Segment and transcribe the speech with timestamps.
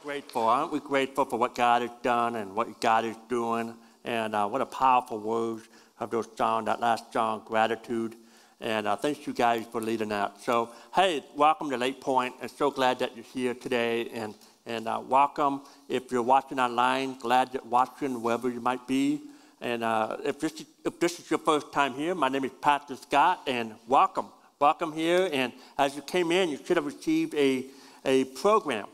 [0.00, 0.42] grateful.
[0.42, 3.74] Aren't we grateful for what God has done and what God is doing?
[4.04, 5.68] And uh, what a powerful words
[6.00, 8.14] of those songs, that last song, gratitude.
[8.60, 10.40] And uh, thanks you guys for leading that.
[10.40, 12.34] So, hey, welcome to Lake Point.
[12.40, 14.08] I'm so glad that you're here today.
[14.10, 14.34] And,
[14.66, 19.22] and uh, welcome if you're watching online, glad that watching wherever you might be.
[19.60, 22.52] And uh, if, this is, if this is your first time here, my name is
[22.60, 24.26] Pastor Scott, and welcome.
[24.58, 25.28] Welcome here.
[25.32, 27.66] And as you came in, you should have received a,
[28.04, 28.86] a program.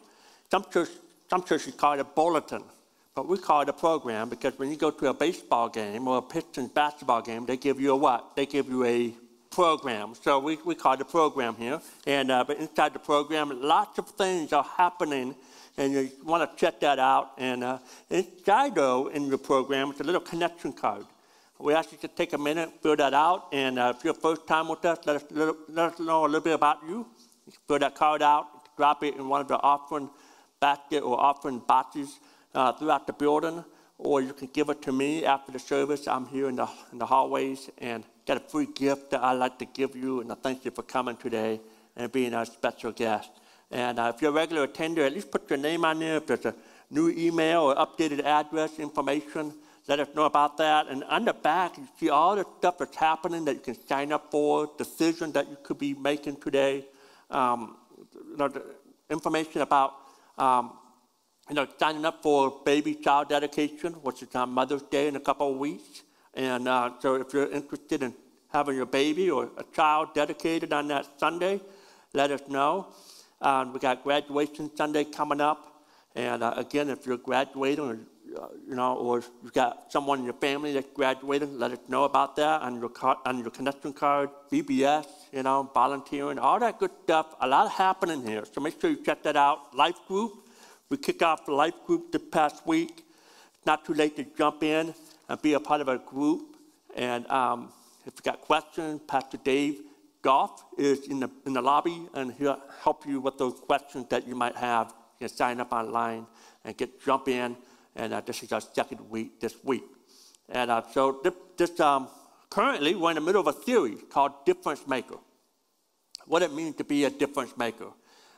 [0.50, 0.88] Some, church,
[1.28, 2.62] some churches call it a bulletin,
[3.14, 6.18] but we call it a program because when you go to a baseball game or
[6.18, 8.34] a Pistons basketball game, they give you a what?
[8.34, 9.14] They give you a
[9.50, 10.14] program.
[10.14, 11.80] So we, we call it a program here.
[12.06, 15.34] And uh, but inside the program, lots of things are happening
[15.76, 17.32] and you want to check that out.
[17.38, 17.78] And uh,
[18.10, 21.04] inside, though, in the program, it's a little connection card.
[21.59, 24.46] We ask you to take a minute, fill that out, and uh, if you're first
[24.46, 25.24] time with us, let us,
[25.68, 27.04] let us know a little bit about you.
[27.46, 30.09] you fill that card out, drop it in one of the offering
[30.60, 32.18] basket or offering boxes
[32.54, 33.64] uh, throughout the building,
[33.98, 36.06] or you can give it to me after the service.
[36.06, 39.59] I'm here in the, in the hallways and got a free gift that I'd like
[39.59, 41.60] to give you, and I thank you for coming today
[41.96, 43.30] and being our special guest.
[43.70, 46.16] And uh, if you're a regular attender, at least put your name on there.
[46.16, 46.54] If there's a
[46.90, 49.52] new email or updated address information,
[49.88, 50.87] let us know about that.
[50.88, 54.12] And on the back, you see all the stuff that's happening that you can sign
[54.12, 56.87] up for, decisions that you could be making today,
[57.30, 57.76] um,
[58.15, 58.52] you know,
[59.10, 59.95] information about
[60.38, 60.72] um,
[61.48, 65.20] you know, signing up for baby child dedication, which is on Mother's Day in a
[65.20, 66.03] couple of weeks.
[66.34, 68.14] And uh, so if you're interested in
[68.53, 71.60] having your baby or a child dedicated on that Sunday,
[72.12, 72.88] let us know.
[73.41, 75.84] Um, we got graduation Sunday coming up.
[76.14, 78.06] And uh, again, if you're graduating
[78.69, 82.37] you know, or you've got someone in your family that's graduating, let us know about
[82.37, 86.91] that on your, card, on your connection card, VBS, you know, volunteering, all that good
[87.04, 87.34] stuff.
[87.41, 88.44] A lot happening here.
[88.53, 89.75] So make sure you check that out.
[89.75, 90.49] Life group.
[90.91, 93.04] We kicked off the life group this past week.
[93.54, 94.94] It's not too late to jump in
[95.28, 96.56] and be a part of a group.
[96.97, 97.72] And um,
[98.06, 99.83] if you've got questions, Pastor Dave
[100.22, 104.27] Goff is in the, in the lobby, and he'll help you with those questions that
[104.27, 104.89] you might have.
[105.21, 106.27] You can sign up online
[106.65, 107.56] and get jump in.
[107.98, 109.82] And uh, this is our second week this week.
[110.48, 112.09] And uh, so this, this um,
[112.48, 115.16] currently we're in the middle of a series called Difference Maker.
[116.26, 117.88] What it means to be a difference maker,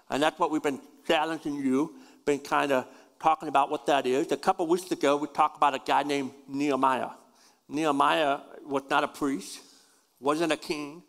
[0.08, 1.94] and that's what we've been challenging you,
[2.24, 2.86] been kind of
[3.20, 4.30] talking about what that is.
[4.30, 7.10] A couple weeks ago, we talked about a guy named Nehemiah.
[7.68, 9.60] Nehemiah was not a priest,
[10.20, 11.02] wasn't a king,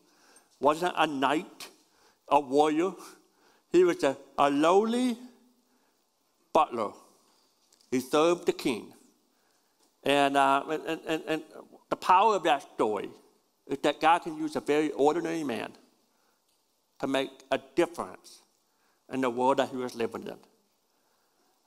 [0.59, 1.69] wasn't a knight,
[2.28, 2.94] a warrior.
[3.72, 5.18] He was a, a lowly
[6.51, 6.91] butler.
[7.91, 8.94] He served the king.
[10.03, 11.44] And, uh, and, and, and
[11.90, 13.09] the power of that story
[13.68, 15.74] is that God can use a very ordinary man
[17.00, 18.41] to make a difference
[19.12, 20.38] in the world that he was living in.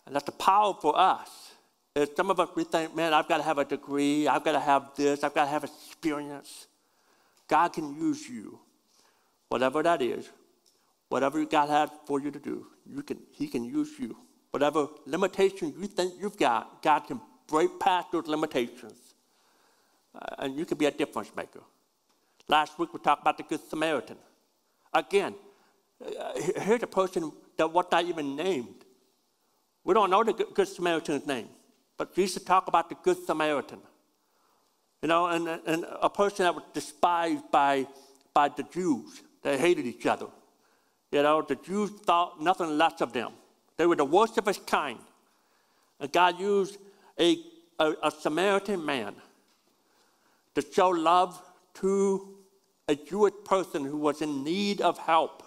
[0.07, 1.53] And that's the power for us.
[1.95, 4.53] Is some of us, we think, man, I've got to have a degree, I've got
[4.53, 6.67] to have this, I've got to have experience.
[7.47, 8.59] God can use you
[9.49, 10.29] whatever that is,
[11.09, 14.17] whatever God has for you to do, you can, He can use you.
[14.55, 19.17] Whatever limitations you think you've got, God can break past those limitations.
[20.15, 21.59] Uh, and you can be a difference maker.
[22.47, 24.17] Last week we talked about the Good Samaritan.
[24.93, 25.35] Again,
[26.01, 28.85] uh, here's a person that was not even named.
[29.83, 31.49] We don't know the Good Samaritan's name,
[31.99, 33.81] but Jesus talked about the Good Samaritan.
[35.03, 37.89] You know, and, and a person that was despised by,
[38.33, 39.21] by the Jews.
[39.43, 40.27] They hated each other.
[41.11, 43.33] You know, the Jews thought nothing less of them.
[43.77, 44.99] They were the worst of his kind.
[46.01, 46.79] And God used
[47.19, 47.39] a,
[47.79, 49.15] a, a Samaritan man
[50.55, 51.41] to show love
[51.75, 52.37] to
[52.89, 55.43] a Jewish person who was in need of help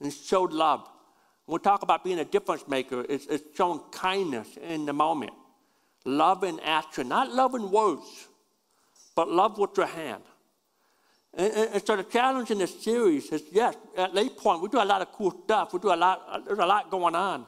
[0.00, 0.88] and showed love.
[1.46, 5.32] When we talk about being a difference maker, it's, it's showing kindness in the moment.
[6.04, 8.28] Love in action, not love in words,
[9.14, 10.22] but love with your hand.
[11.36, 14.80] And, and, so the challenge in this series is yes, at Lake Point, we do
[14.80, 15.72] a lot of cool stuff.
[15.72, 17.46] We do a lot, there's a lot going on.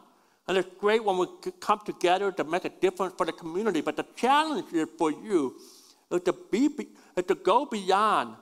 [0.48, 1.26] And it's great when we
[1.60, 3.80] come together to make a difference for the community.
[3.80, 5.56] But the challenge is for you
[6.10, 6.70] is to, be,
[7.16, 8.36] is to go beyond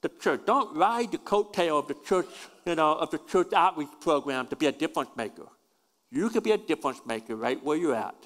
[0.00, 0.40] the church.
[0.46, 2.28] Don't ride the coattail of the church,
[2.64, 5.46] you know, of the church outreach program to be a difference maker.
[6.10, 8.16] You can be a difference maker right where you're at.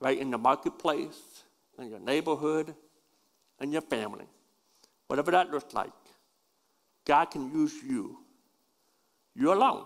[0.00, 1.44] Right in the marketplace,
[1.78, 2.74] in your neighborhood,
[3.60, 4.26] in your family
[5.06, 5.92] whatever that looks like,
[7.04, 8.18] God can use you,
[9.34, 9.84] you alone,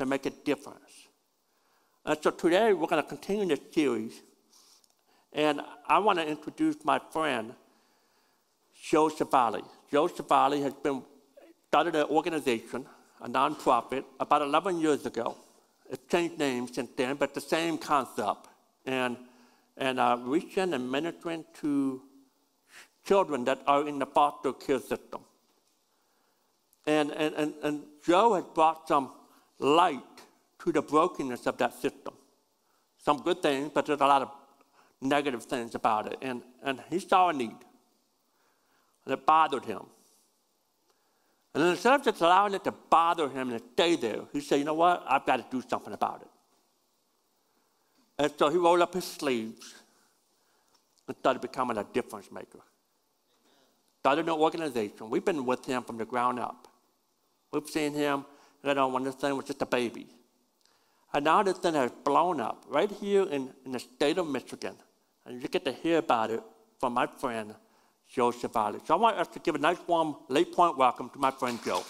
[0.00, 1.08] to make a difference.
[2.06, 4.22] And so today we're going to continue this series,
[5.32, 7.54] and I want to introduce my friend,
[8.82, 9.62] Joe Savali.
[9.90, 11.02] Joe Savali has been
[11.68, 12.86] started an organization,
[13.20, 15.36] a nonprofit, about 11 years ago,
[15.90, 18.48] It's changed names since then, but the same concept.
[18.86, 19.18] And,
[19.76, 22.00] and uh, reaching and ministering to
[23.04, 25.20] children that are in the foster care system.
[26.86, 29.10] And, and, and, and Joe has brought some
[29.60, 30.02] light
[30.64, 32.14] to the brokenness of that system.
[32.98, 34.30] Some good things, but there's a lot of
[35.00, 36.18] negative things about it.
[36.20, 37.56] And, and he saw a need,
[39.04, 39.82] and it bothered him.
[41.54, 44.64] And instead of just allowing it to bother him and stay there, he said, you
[44.64, 45.04] know what?
[45.08, 46.28] I've got to do something about it.
[48.18, 49.74] And so he rolled up his sleeves
[51.08, 52.60] and started becoming a difference maker.
[54.00, 55.10] Started an organization.
[55.10, 56.68] We've been with him from the ground up.
[57.52, 58.24] We've seen him,
[58.62, 60.06] you know, when this thing was just a baby.
[61.12, 64.76] And now this thing has blown up right here in, in the state of Michigan.
[65.26, 66.42] And you get to hear about it
[66.78, 67.54] from my friend,
[68.08, 68.80] Joe Chevalier.
[68.84, 71.58] So I want us to give a nice warm Lake Point welcome to my friend
[71.64, 71.82] Joe.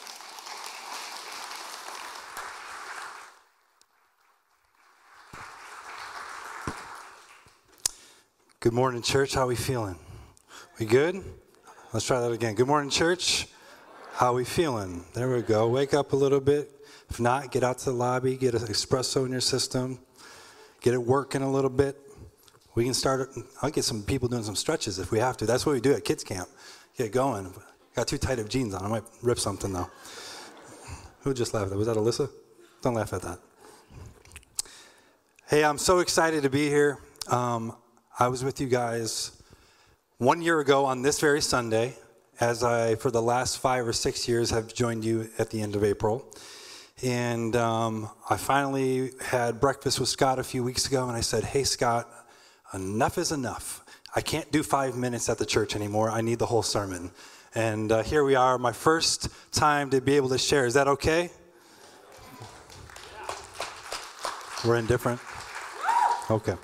[8.61, 9.35] Good morning, church.
[9.35, 9.97] How we feeling?
[10.79, 11.25] We good?
[11.93, 12.55] Let's try that again.
[12.55, 13.47] Good morning, church.
[14.13, 15.05] How we feeling?
[15.15, 15.69] There we go.
[15.69, 16.71] Wake up a little bit.
[17.09, 19.99] If not, get out to the lobby, get an espresso in your system,
[20.81, 21.97] get it working a little bit.
[22.75, 23.31] We can start,
[23.63, 25.47] I'll get some people doing some stretches if we have to.
[25.47, 26.49] That's what we do at kids camp.
[26.97, 27.53] Get going.
[27.97, 28.85] Got too tight of jeans on.
[28.85, 29.91] I might rip something though.
[31.23, 31.73] Who just laughed?
[31.73, 31.79] At?
[31.79, 32.31] Was that Alyssa?
[32.83, 33.39] Don't laugh at that.
[35.49, 36.99] Hey, I'm so excited to be here.
[37.29, 37.77] Um,
[38.19, 39.43] I was with you guys
[40.19, 41.97] one year ago on this very Sunday,
[42.41, 45.77] as I, for the last five or six years, have joined you at the end
[45.77, 46.25] of April.
[47.03, 51.45] And um, I finally had breakfast with Scott a few weeks ago, and I said,
[51.45, 52.09] Hey, Scott,
[52.75, 53.85] enough is enough.
[54.15, 56.11] I can't do five minutes at the church anymore.
[56.11, 57.11] I need the whole sermon.
[57.55, 60.67] And uh, here we are, my first time to be able to share.
[60.67, 61.31] Is that okay?
[64.65, 65.21] We're indifferent?
[66.31, 66.55] Okay.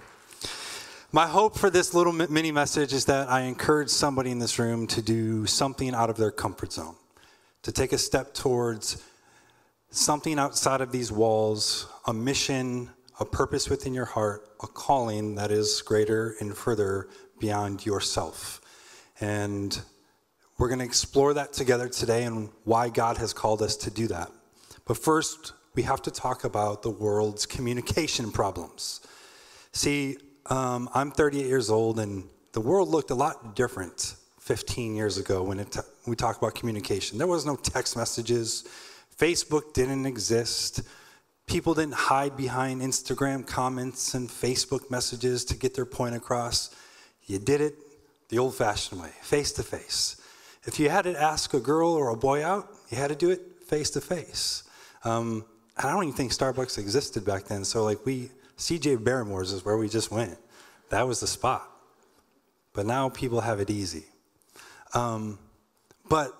[1.12, 4.88] My hope for this little mini message is that I encourage somebody in this room
[4.88, 6.96] to do something out of their comfort zone,
[7.62, 9.00] to take a step towards
[9.90, 15.52] something outside of these walls, a mission, a purpose within your heart, a calling that
[15.52, 18.60] is greater and further beyond yourself.
[19.20, 19.80] And
[20.58, 24.08] we're going to explore that together today and why God has called us to do
[24.08, 24.32] that.
[24.84, 29.00] But first, we have to talk about the world's communication problems.
[29.70, 30.16] See,
[30.50, 35.42] um, I'm 38 years old, and the world looked a lot different 15 years ago
[35.42, 37.18] when t- we talk about communication.
[37.18, 38.64] There was no text messages,
[39.18, 40.82] Facebook didn't exist.
[41.46, 46.74] People didn't hide behind Instagram comments and Facebook messages to get their point across.
[47.24, 47.76] You did it
[48.28, 50.20] the old fashioned way, face to face.
[50.64, 53.30] If you had to ask a girl or a boy out, you had to do
[53.30, 54.64] it face to face.
[55.78, 57.64] I don't even think Starbucks existed back then.
[57.64, 60.38] So, like, we, CJ Barrymore's is where we just went.
[60.90, 61.70] That was the spot.
[62.72, 64.04] But now people have it easy.
[64.94, 65.38] Um,
[66.08, 66.32] but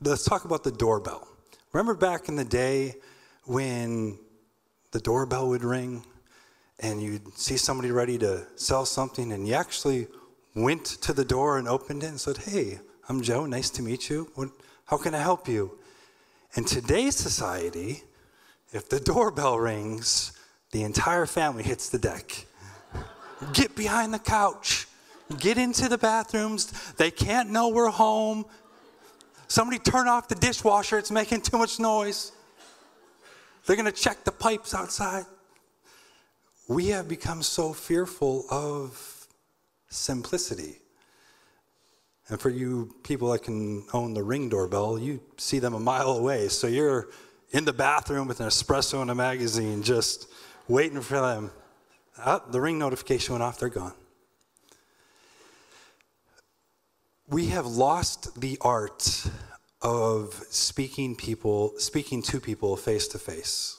[0.00, 1.26] let's talk about the doorbell.
[1.72, 2.96] Remember back in the day
[3.44, 4.18] when
[4.92, 6.04] the doorbell would ring
[6.80, 10.06] and you'd see somebody ready to sell something and you actually
[10.54, 12.78] went to the door and opened it and said, Hey,
[13.08, 14.30] I'm Joe, nice to meet you.
[14.34, 14.50] What,
[14.86, 15.78] how can I help you?
[16.54, 18.02] In today's society,
[18.72, 20.37] if the doorbell rings,
[20.72, 22.46] the entire family hits the deck.
[23.52, 24.86] Get behind the couch.
[25.38, 26.72] Get into the bathrooms.
[26.94, 28.46] They can't know we're home.
[29.46, 32.32] Somebody turn off the dishwasher, it's making too much noise.
[33.66, 35.24] They're going to check the pipes outside.
[36.68, 39.26] We have become so fearful of
[39.88, 40.78] simplicity.
[42.28, 46.10] And for you people that can own the ring doorbell, you see them a mile
[46.10, 46.48] away.
[46.48, 47.08] So you're
[47.52, 50.28] in the bathroom with an espresso and a magazine, just
[50.68, 51.50] waiting for them.
[52.24, 53.94] Oh, the ring notification went off, they're gone.
[57.28, 59.26] We have lost the art
[59.82, 63.78] of speaking people, speaking to people face to face,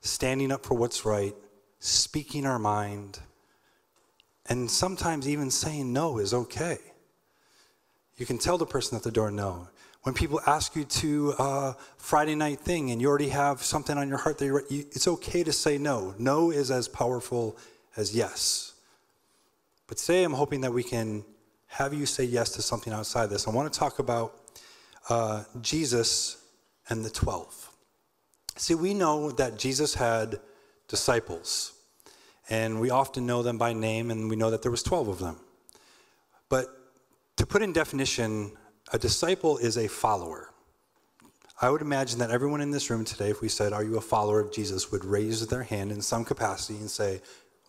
[0.00, 1.34] standing up for what's right,
[1.80, 3.18] speaking our mind,
[4.48, 6.78] and sometimes even saying no is okay.
[8.16, 9.68] You can tell the person at the door no.
[10.02, 14.08] When people ask you to uh, Friday night thing and you already have something on
[14.08, 16.14] your heart that you're, you, it's okay to say no.
[16.18, 17.56] No is as powerful
[17.96, 18.72] as yes.
[19.86, 21.24] But today I'm hoping that we can
[21.68, 23.46] have you say yes to something outside this.
[23.46, 24.34] I want to talk about
[25.08, 26.44] uh, Jesus
[26.88, 27.70] and the 12.
[28.56, 30.40] See, we know that Jesus had
[30.88, 31.72] disciples,
[32.50, 35.18] and we often know them by name, and we know that there was 12 of
[35.20, 35.36] them.
[36.48, 36.66] But
[37.36, 38.52] to put in definition,
[38.92, 40.50] a disciple is a follower.
[41.60, 44.00] I would imagine that everyone in this room today, if we said, Are you a
[44.00, 47.20] follower of Jesus, would raise their hand in some capacity and say,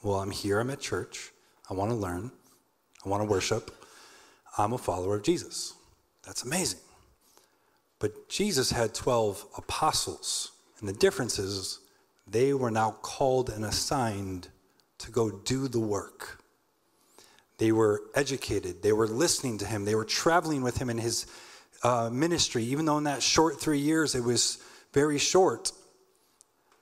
[0.01, 1.31] Well, I'm here, I'm at church,
[1.69, 2.31] I want to learn,
[3.05, 3.71] I want to worship,
[4.57, 5.73] I'm a follower of Jesus.
[6.25, 6.79] That's amazing.
[7.99, 11.79] But Jesus had 12 apostles, and the difference is
[12.27, 14.47] they were now called and assigned
[14.99, 16.42] to go do the work.
[17.63, 21.27] They were educated, they were listening to him, they were traveling with him in his
[21.81, 24.57] uh, ministry, even though in that short three years it was
[24.91, 25.71] very short,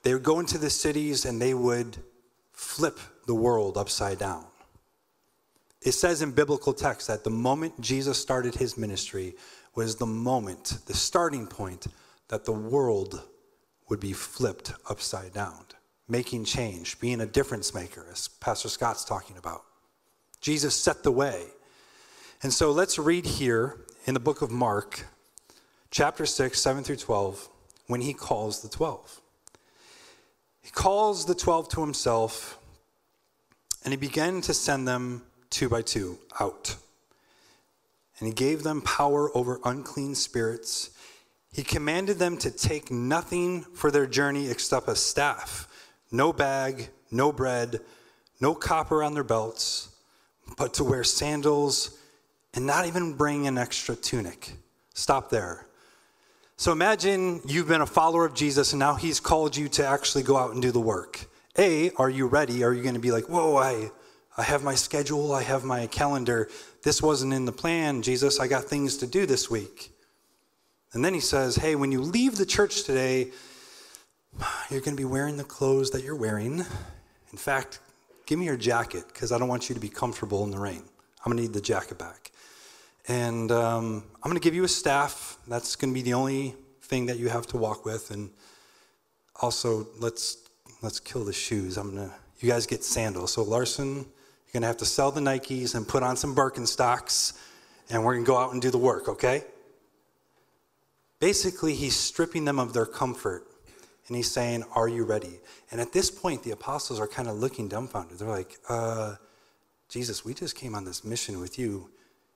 [0.02, 1.98] they would go into the cities and they would
[2.52, 4.44] flip the world upside down.
[5.84, 9.36] It says in biblical text that the moment Jesus started his ministry
[9.76, 11.86] was the moment, the starting point,
[12.30, 13.22] that the world
[13.88, 15.64] would be flipped upside down,
[16.08, 19.62] making change, being a difference maker, as Pastor Scott's talking about.
[20.42, 21.46] Jesus set the way.
[22.42, 25.06] And so let's read here in the book of Mark,
[25.92, 27.48] chapter 6, 7 through 12,
[27.86, 29.22] when he calls the 12.
[30.64, 32.58] He calls the 12 to himself,
[33.84, 35.22] and he began to send them
[35.52, 36.76] two by two out.
[38.18, 40.90] And he gave them power over unclean spirits.
[41.54, 45.68] He commanded them to take nothing for their journey except a staff,
[46.12, 47.82] no bag, no bread,
[48.40, 49.91] no copper on their belts,
[50.58, 51.98] but to wear sandals
[52.54, 54.54] and not even bring an extra tunic.
[54.94, 55.66] Stop there.
[56.58, 60.24] So imagine you've been a follower of Jesus and now he's called you to actually
[60.24, 61.26] go out and do the work.
[61.58, 62.64] A, are you ready?
[62.64, 63.90] Are you going to be like, whoa, I,
[64.38, 66.50] I have my schedule, I have my calendar.
[66.84, 68.40] This wasn't in the plan, Jesus.
[68.40, 69.92] I got things to do this week.
[70.94, 73.32] And then he says, hey, when you leave the church today,
[74.70, 76.60] you're going to be wearing the clothes that you're wearing.
[77.32, 77.80] In fact,
[78.32, 80.84] give me your jacket because I don't want you to be comfortable in the rain.
[81.20, 82.32] I'm going to need the jacket back.
[83.10, 85.38] And um, I'm going to give you a staff.
[85.50, 88.10] That's going to be the only thing that you have to walk with.
[88.10, 88.30] And
[89.42, 90.48] also, let's
[90.82, 91.76] let's kill the shoes.
[91.76, 92.14] I'm gonna.
[92.40, 93.34] You guys get sandals.
[93.34, 97.38] So Larson, you're gonna have to sell the Nikes and put on some Birkenstocks,
[97.90, 99.10] and we're gonna go out and do the work.
[99.10, 99.44] Okay?
[101.20, 103.46] Basically, he's stripping them of their comfort,
[104.08, 107.38] and he's saying, "Are you ready?" And at this point, the apostles are kind of
[107.38, 108.20] looking dumbfounded.
[108.20, 109.16] They're like, uh,
[109.90, 111.90] "Jesus, we just came on this mission with you."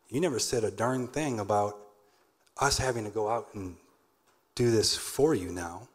[0.09, 1.77] You never said a darn thing about
[2.57, 3.75] us having to go out and
[4.55, 5.89] do this for you now.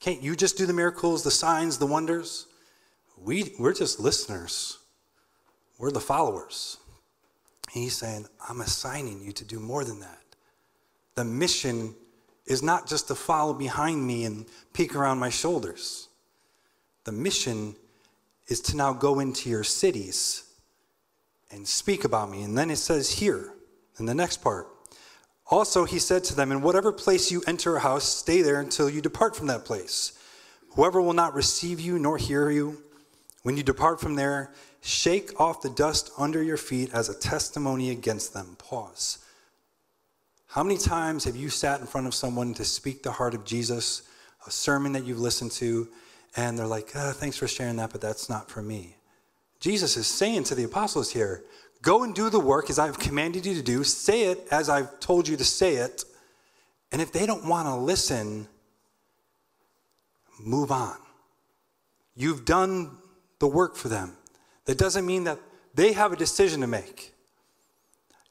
[0.00, 2.46] Can't you just do the miracles, the signs, the wonders?
[3.18, 4.78] We, we're just listeners,
[5.78, 6.76] we're the followers.
[7.72, 10.22] He's saying, I'm assigning you to do more than that.
[11.14, 11.94] The mission
[12.46, 16.08] is not just to follow behind me and peek around my shoulders.
[17.06, 17.76] The mission
[18.48, 20.42] is to now go into your cities
[21.52, 22.42] and speak about me.
[22.42, 23.52] And then it says here
[24.00, 24.66] in the next part.
[25.48, 28.90] Also, he said to them, In whatever place you enter a house, stay there until
[28.90, 30.18] you depart from that place.
[30.70, 32.82] Whoever will not receive you nor hear you,
[33.44, 37.90] when you depart from there, shake off the dust under your feet as a testimony
[37.90, 38.56] against them.
[38.58, 39.18] Pause.
[40.48, 43.44] How many times have you sat in front of someone to speak the heart of
[43.44, 44.02] Jesus,
[44.44, 45.86] a sermon that you've listened to,
[46.36, 48.96] and they're like, oh, thanks for sharing that, but that's not for me?
[49.58, 51.42] Jesus is saying to the apostles here,
[51.82, 55.00] go and do the work as I've commanded you to do, say it as I've
[55.00, 56.04] told you to say it.
[56.92, 58.46] And if they don't want to listen,
[60.38, 60.96] move on.
[62.14, 62.98] You've done
[63.38, 64.16] the work for them.
[64.66, 65.38] That doesn't mean that
[65.74, 67.12] they have a decision to make.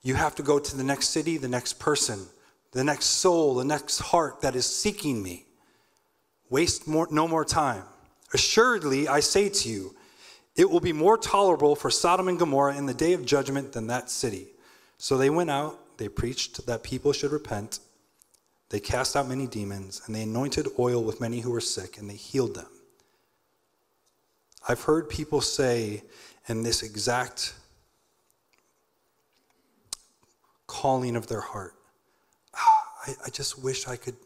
[0.02, 2.28] You have to go to the next city, the next person,
[2.72, 5.46] the next soul, the next heart that is seeking me.
[6.50, 7.84] Waste more, no more time.
[8.36, 9.96] Assuredly, I say to you,
[10.58, 13.88] it will be more tolerable for Sodom and Gomorrah in the day of judgment than
[13.88, 14.48] that city.
[14.98, 17.80] So they went out, they preached that people should repent,
[18.72, 22.10] they cast out many demons, and they anointed oil with many who were sick, and
[22.10, 22.68] they healed them.
[24.68, 26.04] I've heard people say
[26.50, 27.54] in this exact
[30.68, 31.76] calling of their heart,
[32.54, 34.18] ah, I, I just wish I could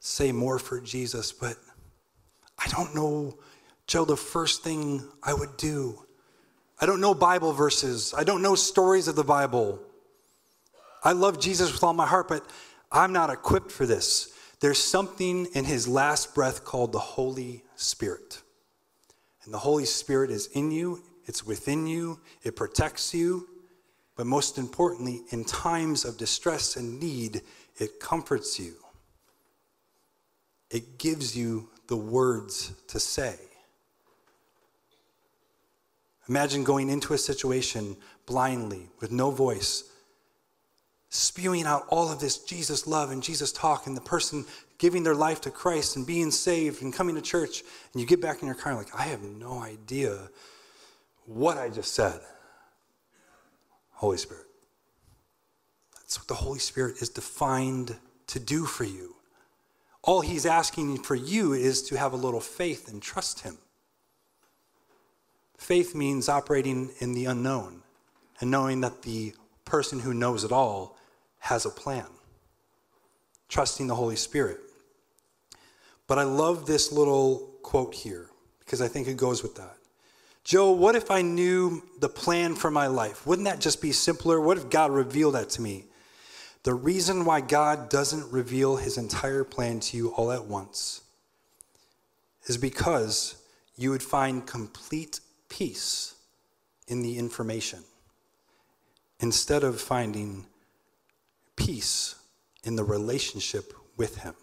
[0.00, 1.56] say more for Jesus, but
[2.64, 3.38] I don't know
[3.86, 6.04] Joe, the first thing I would do.
[6.80, 9.80] I don't know Bible verses, I don't know stories of the Bible.
[11.04, 12.46] I love Jesus with all my heart, but
[12.90, 14.32] I'm not equipped for this.
[14.60, 18.40] There's something in his last breath called the Holy Spirit.
[19.44, 23.48] And the Holy Spirit is in you, it's within you, it protects you,
[24.16, 27.42] but most importantly, in times of distress and need,
[27.78, 28.74] it comforts you.
[30.70, 33.36] It gives you the words to say.
[36.28, 37.96] Imagine going into a situation
[38.26, 39.84] blindly with no voice,
[41.08, 44.44] spewing out all of this Jesus love and Jesus talk, and the person
[44.78, 47.62] giving their life to Christ and being saved and coming to church,
[47.92, 50.30] and you get back in your car like, I have no idea
[51.26, 52.20] what I just said.
[53.90, 54.46] Holy Spirit.
[55.94, 57.96] That's what the Holy Spirit is defined
[58.28, 59.14] to do for you.
[60.02, 63.58] All he's asking for you is to have a little faith and trust him.
[65.56, 67.82] Faith means operating in the unknown
[68.40, 69.32] and knowing that the
[69.64, 70.98] person who knows it all
[71.38, 72.06] has a plan.
[73.48, 74.58] Trusting the Holy Spirit.
[76.08, 78.28] But I love this little quote here
[78.58, 79.76] because I think it goes with that.
[80.44, 83.24] Joe, what if I knew the plan for my life?
[83.24, 84.40] Wouldn't that just be simpler?
[84.40, 85.84] What if God revealed that to me?
[86.64, 91.00] The reason why God doesn't reveal his entire plan to you all at once
[92.46, 93.36] is because
[93.76, 96.14] you would find complete peace
[96.86, 97.80] in the information
[99.18, 100.46] instead of finding
[101.56, 102.14] peace
[102.62, 104.34] in the relationship with him.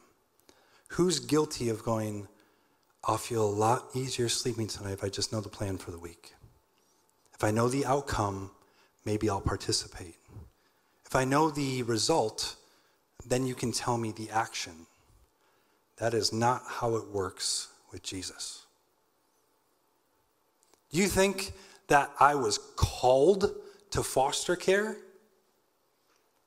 [0.89, 2.27] Who's guilty of going,
[3.05, 5.99] I'll feel a lot easier sleeping tonight if I just know the plan for the
[5.99, 6.33] week?
[7.33, 8.51] If I know the outcome,
[9.05, 10.18] maybe I'll participate.
[11.10, 12.56] If I know the result,
[13.25, 14.86] then you can tell me the action.
[15.98, 18.68] That is not how it works with Jesus.
[20.92, 21.54] Do you think
[21.88, 23.56] that I was called
[23.89, 24.98] to foster care?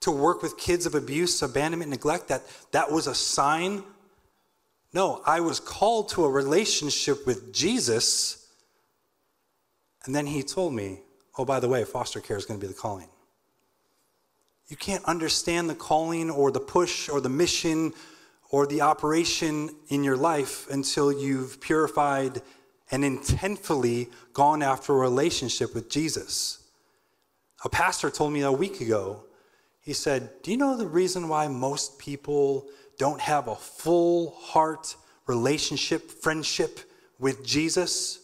[0.03, 2.29] To work with kids of abuse, abandonment, neglect?
[2.29, 3.83] That that was a sign?
[4.93, 8.47] No, I was called to a relationship with Jesus.
[10.05, 11.01] And then he told me,
[11.37, 13.09] oh, by the way, foster care is going to be the calling.
[14.69, 17.93] You can't understand the calling or the push or the mission
[18.51, 22.43] or the operation in your life until you've purified
[22.91, 26.59] and intentfully gone after a relationship with Jesus.
[27.65, 29.25] A pastor told me a week ago,
[29.81, 34.95] he said, Do you know the reason why most people don't have a full heart
[35.27, 36.81] relationship, friendship
[37.19, 38.21] with Jesus?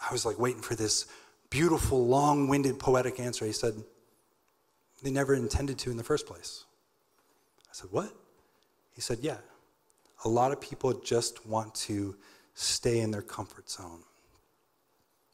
[0.00, 1.06] I was like waiting for this
[1.50, 3.44] beautiful, long winded, poetic answer.
[3.44, 3.74] He said,
[5.02, 6.64] they never intended to in the first place.
[7.64, 8.12] I said, What?
[8.94, 9.38] He said, Yeah.
[10.24, 12.16] A lot of people just want to
[12.54, 14.00] stay in their comfort zone.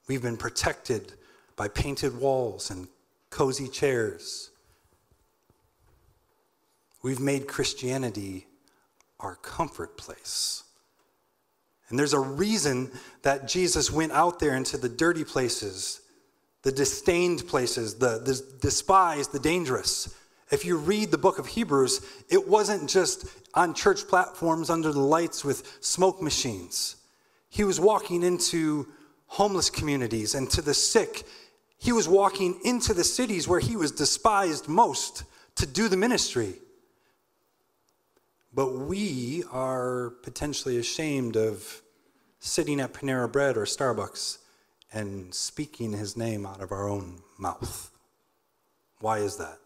[0.06, 1.14] We've been protected
[1.56, 2.88] by painted walls and
[3.30, 4.50] cozy chairs.
[7.02, 8.46] We've made Christianity
[9.20, 10.64] our comfort place.
[11.88, 12.90] And there's a reason
[13.22, 16.00] that Jesus went out there into the dirty places
[16.64, 20.14] the disdained places, the, the despised, the dangerous.
[20.50, 22.00] If you read the book of Hebrews,
[22.30, 26.96] it wasn't just on church platforms under the lights with smoke machines.
[27.50, 28.88] He was walking into
[29.26, 31.24] homeless communities and to the sick.
[31.76, 35.24] He was walking into the cities where he was despised most
[35.56, 36.54] to do the ministry.
[38.54, 41.82] But we are potentially ashamed of
[42.38, 44.38] sitting at Panera Bread or Starbucks
[44.94, 47.90] and speaking his name out of our own mouth.
[49.00, 49.58] Why is that?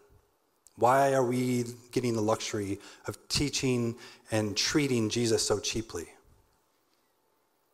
[0.76, 3.96] Why are we getting the luxury of teaching
[4.30, 6.06] and treating Jesus so cheaply?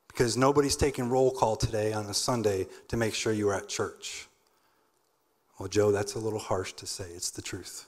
[0.09, 3.69] Because nobody's taking roll call today on a Sunday to make sure you are at
[3.69, 4.27] church.
[5.59, 7.05] Well, Joe, that's a little harsh to say.
[7.15, 7.87] It's the truth.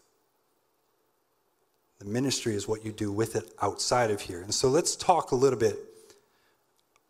[1.98, 4.42] The ministry is what you do with it outside of here.
[4.42, 5.78] And so let's talk a little bit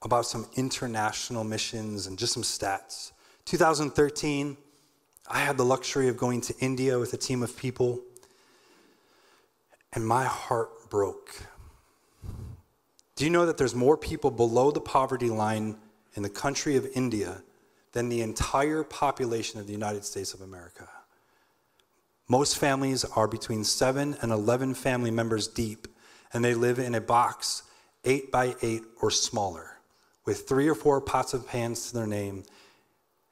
[0.02, 3.12] about some international missions and just some stats.
[3.46, 4.56] 2013,
[5.28, 8.00] I had the luxury of going to India with a team of people,
[9.92, 11.42] and my heart broke.
[13.16, 15.78] Do you know that there's more people below the poverty line
[16.14, 17.42] in the country of India
[17.92, 20.88] than the entire population of the United States of America?
[22.28, 25.88] Most families are between 7 and 11 family members deep,
[26.32, 27.62] and they live in a box
[28.04, 29.75] 8 by 8 or smaller
[30.26, 32.44] with three or four pots of pans to their name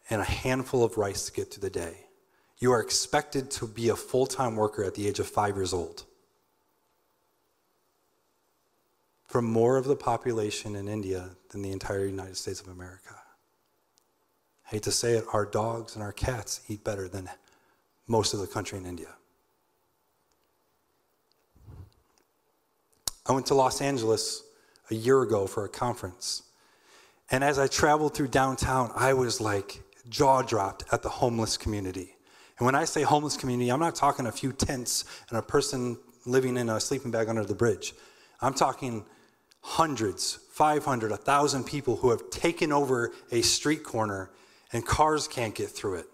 [0.09, 1.97] and a handful of rice to get through the day.
[2.59, 5.75] You are expected to be a full time worker at the age of five years
[5.75, 6.05] old.
[9.27, 13.17] For more of the population in India than the entire United States of America.
[14.67, 17.29] I hate to say it, our dogs and our cats eat better than
[18.07, 19.09] most of the country in India.
[23.27, 24.43] I went to Los Angeles
[24.91, 26.44] a year ago for a conference.
[27.35, 32.15] And as I traveled through downtown, I was like jaw dropped at the homeless community.
[32.61, 35.99] And when I say homeless community, I'm not talking a few tents and a person
[36.27, 37.93] living in a sleeping bag under the bridge.
[38.41, 39.05] I'm talking
[39.63, 44.31] hundreds, 500, 1,000 people who have taken over a street corner
[44.73, 46.07] and cars can't get through it.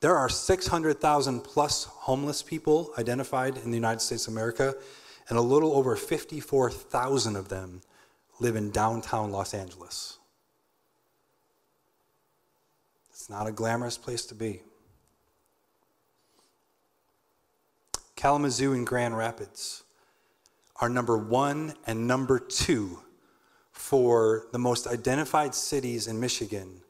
[0.00, 4.74] There are 600,000 plus homeless people identified in the United States of America,
[5.30, 7.80] and a little over 54,000 of them
[8.40, 10.18] live in downtown Los Angeles.
[13.10, 14.62] It's not a glamorous place to be.
[18.16, 19.84] Kalamazoo and Grand Rapids
[20.80, 23.00] are number one and number two
[23.72, 26.80] for the most identified cities in Michigan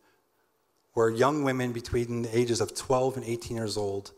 [0.94, 4.12] where young women between the ages of 12 and 18 years old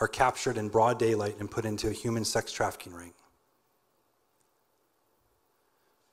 [0.00, 3.12] are captured in broad daylight and put into a human sex trafficking ring.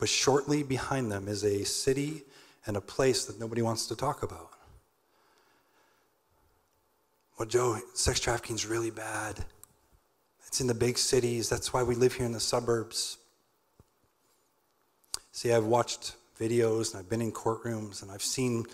[0.03, 2.23] But shortly behind them is a city
[2.65, 4.49] and a place that nobody wants to talk about.
[7.39, 9.45] Well, Joe, sex trafficking is really bad.
[10.45, 11.47] It's in the big cities.
[11.47, 13.17] That's why we live here in the suburbs.
[15.31, 18.65] See, I've watched videos and I've been in courtrooms and I've seen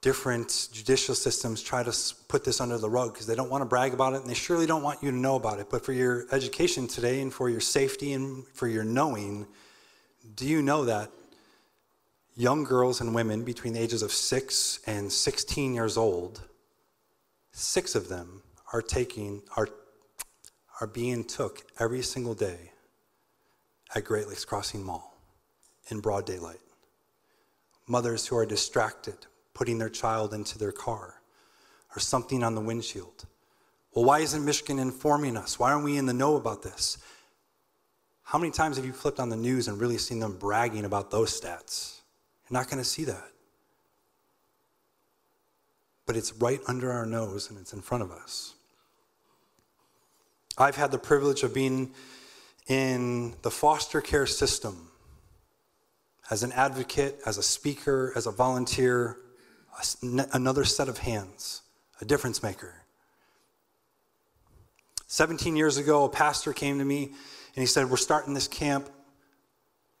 [0.00, 1.94] different judicial systems try to
[2.28, 4.32] put this under the rug because they don't want to brag about it and they
[4.32, 5.66] surely don't want you to know about it.
[5.68, 9.46] But for your education today and for your safety and for your knowing,
[10.34, 11.10] do you know that
[12.36, 16.42] young girls and women between the ages of 6 and 16 years old,
[17.52, 19.68] six of them are taking are
[20.80, 22.72] are being took every single day
[23.94, 25.14] at Great Lakes Crossing Mall
[25.88, 26.60] in broad daylight.
[27.86, 31.20] Mothers who are distracted, putting their child into their car
[31.94, 33.26] or something on the windshield.
[33.94, 35.58] Well, why isn't Michigan informing us?
[35.58, 36.96] Why aren't we in the know about this?
[38.30, 41.10] How many times have you flipped on the news and really seen them bragging about
[41.10, 41.98] those stats?
[42.48, 43.28] You're not going to see that.
[46.06, 48.54] But it's right under our nose and it's in front of us.
[50.56, 51.90] I've had the privilege of being
[52.68, 54.90] in the foster care system
[56.30, 59.16] as an advocate, as a speaker, as a volunteer,
[60.32, 61.62] another set of hands,
[62.00, 62.74] a difference maker.
[65.08, 67.10] 17 years ago, a pastor came to me
[67.54, 68.88] and he said, We're starting this camp.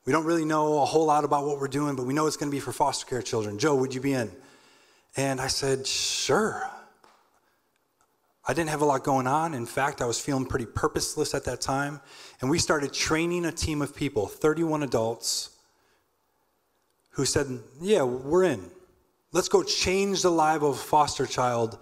[0.06, 2.36] We don't really know a whole lot about what we're doing, but we know it's
[2.36, 3.58] going to be for foster care children.
[3.58, 4.30] Joe, would you be in?
[5.16, 6.68] And I said, Sure.
[8.48, 9.54] I didn't have a lot going on.
[9.54, 12.00] In fact, I was feeling pretty purposeless at that time.
[12.40, 15.50] And we started training a team of people, 31 adults,
[17.10, 17.46] who said,
[17.80, 18.70] Yeah, we're in.
[19.32, 21.78] Let's go change the life of a foster child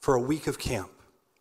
[0.00, 0.90] for a week of camp.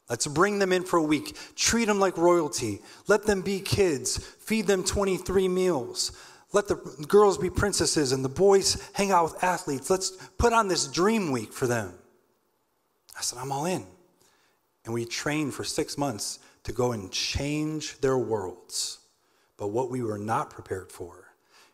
[0.10, 1.36] Let's bring them in for a week.
[1.56, 2.82] Treat them like royalty.
[3.08, 4.17] Let them be kids.
[4.17, 6.12] Feed them 23 meals.
[6.54, 6.76] Let the
[7.08, 9.89] girls be princesses and the boys hang out with athletes.
[9.89, 11.93] Let's put on this dream week for them.
[13.17, 13.86] I said, I'm all in.
[14.86, 19.00] And we trained for six months to go and change their worlds.
[19.58, 21.34] But what we were not prepared for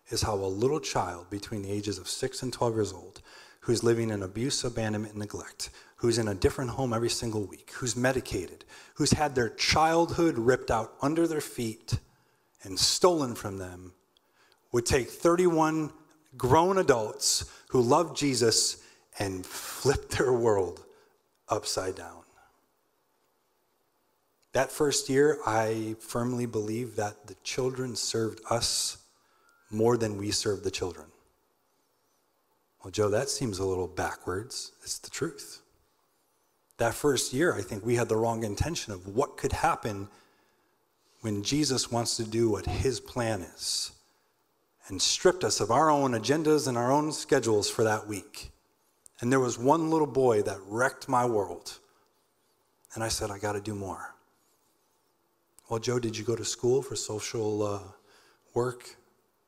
[0.10, 3.22] is how a little child between the ages of 6 and 12 years old,
[3.62, 5.70] who's living in abuse, abandonment, and neglect,
[6.04, 10.70] who's in a different home every single week, who's medicated, who's had their childhood ripped
[10.70, 11.98] out under their feet
[12.64, 13.94] and stolen from them,
[14.74, 15.94] would take 31
[16.36, 18.84] grown adults who love Jesus
[19.18, 20.84] and flip their world
[21.48, 22.24] upside down.
[24.52, 28.98] That first year, I firmly believe that the children served us
[29.72, 31.08] more than we served the children.
[32.84, 34.74] Well, Joe, that seems a little backwards.
[34.84, 35.62] It's the truth.
[36.84, 40.10] That first year, I think we had the wrong intention of what could happen
[41.22, 43.94] when Jesus wants to do what his plan is
[44.90, 48.52] and stripped us of our own agendas and our own schedules for that week.
[49.22, 51.80] And there was one little boy that wrecked my world.
[52.96, 54.14] And I said, I got to do more.
[55.70, 57.80] Well, Joe, did you go to school for social uh,
[58.54, 58.84] work?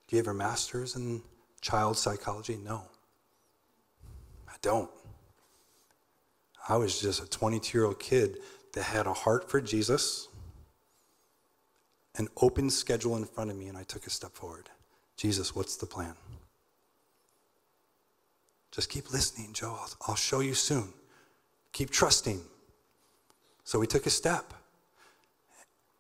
[0.08, 1.22] Do you have your master's in
[1.60, 2.58] child psychology?
[2.64, 2.84] No.
[4.48, 4.90] I don't.
[6.68, 8.38] I was just a 22 year old kid
[8.74, 10.28] that had a heart for Jesus,
[12.18, 14.70] an open schedule in front of me, and I took a step forward.
[15.16, 16.16] Jesus, what's the plan?
[18.72, 19.78] Just keep listening, Joe.
[19.80, 20.90] I'll, I'll show you soon.
[21.72, 22.42] Keep trusting.
[23.64, 24.54] So we took a step.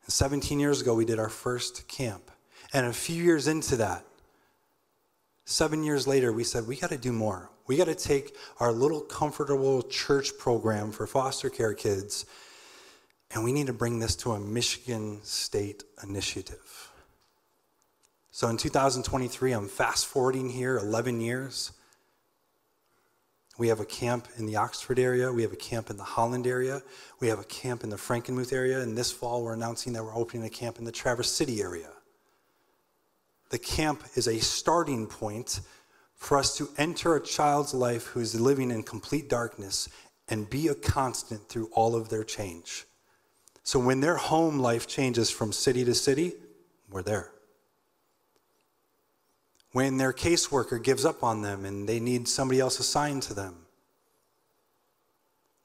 [0.03, 2.31] And 17 years ago, we did our first camp.
[2.73, 4.03] And a few years into that,
[5.45, 7.49] seven years later, we said, we got to do more.
[7.67, 12.25] We got to take our little comfortable church program for foster care kids,
[13.31, 16.91] and we need to bring this to a Michigan State initiative.
[18.29, 21.71] So in 2023, I'm fast forwarding here 11 years.
[23.57, 25.31] We have a camp in the Oxford area.
[25.31, 26.83] We have a camp in the Holland area.
[27.21, 28.81] We have a camp in the Frankenmuth area.
[28.81, 31.87] And this fall, we're announcing that we're opening a camp in the Traverse City area.
[33.51, 35.61] The camp is a starting point
[36.25, 39.87] for us to enter a child's life who is living in complete darkness
[40.27, 42.85] and be a constant through all of their change.
[43.61, 46.33] So when their home life changes from city to city,
[46.89, 47.29] we're there.
[49.71, 53.57] When their caseworker gives up on them and they need somebody else assigned to them,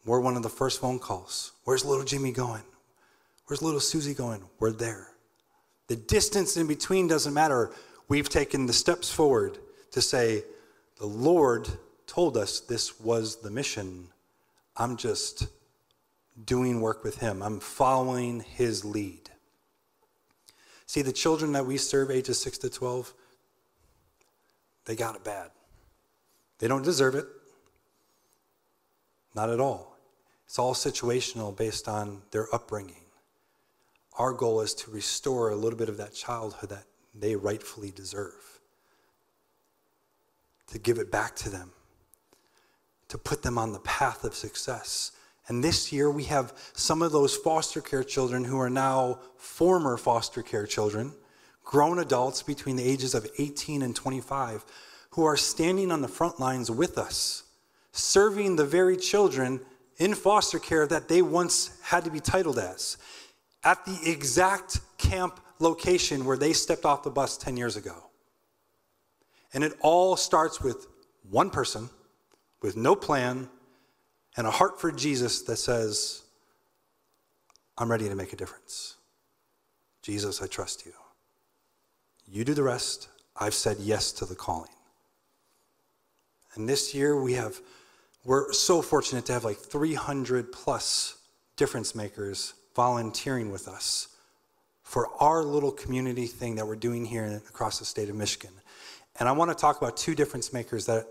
[0.05, 1.53] we're one of the first phone calls.
[1.65, 2.65] Where's little Jimmy going?
[3.47, 4.43] Where's little Susie going?
[4.59, 5.09] We're there.
[5.87, 7.71] The distance in between doesn't matter.
[8.09, 9.57] We've taken the steps forward
[9.93, 10.45] to say,
[10.99, 11.69] the Lord
[12.07, 14.09] told us this was the mission.
[14.77, 15.49] I'm just
[16.45, 19.31] doing work with Him, I'm following His lead.
[20.87, 23.15] See, the children that we serve, ages 6 to 12,
[24.87, 25.51] they got it bad.
[26.59, 27.27] They don't deserve it.
[29.35, 29.97] Not at all.
[30.47, 33.05] It's all situational based on their upbringing.
[34.19, 38.60] Our goal is to restore a little bit of that childhood that they rightfully deserve,
[40.71, 41.73] to give it back to them,
[43.09, 45.13] to put them on the path of success.
[45.49, 49.97] And this year, we have some of those foster care children who are now former
[49.97, 51.13] foster care children,
[51.65, 54.65] grown adults between the ages of 18 and 25,
[55.11, 57.45] who are standing on the front lines with us,
[57.93, 59.61] serving the very children
[59.99, 62.97] in foster care that they once had to be titled as
[63.65, 68.10] at the exact camp location where they stepped off the bus 10 years ago.
[69.53, 70.87] And it all starts with
[71.29, 71.91] one person
[72.63, 73.49] with no plan
[74.37, 76.23] and a heart for Jesus that says,
[77.79, 78.97] I'm ready to make a difference.
[80.03, 80.93] Jesus, I trust you.
[82.27, 83.09] You do the rest.
[83.37, 84.71] I've said yes to the calling.
[86.55, 87.61] And this year we have
[88.25, 91.17] we're so fortunate to have like 300 plus
[91.57, 94.09] difference makers volunteering with us
[94.83, 98.51] for our little community thing that we're doing here across the state of Michigan.
[99.19, 101.07] And I want to talk about two difference makers that